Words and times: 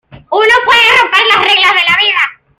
Uno 0.11 0.29
puede 0.65 0.97
romper 0.99 1.25
las 1.27 1.39
reglas 1.45 1.71
de 1.75 1.91
la 1.93 1.97
vida. 1.99 2.19